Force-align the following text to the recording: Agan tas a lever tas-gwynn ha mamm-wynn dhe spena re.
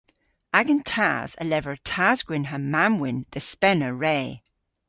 Agan 0.59 0.79
tas 0.91 1.31
a 1.39 1.43
lever 1.51 1.75
tas-gwynn 1.89 2.49
ha 2.49 2.57
mamm-wynn 2.73 3.19
dhe 3.31 3.41
spena 3.49 3.89
re. 4.03 4.21